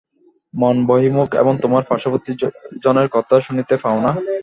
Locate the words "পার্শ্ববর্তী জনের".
1.89-3.07